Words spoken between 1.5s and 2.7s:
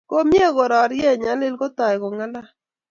kotai ko ngalal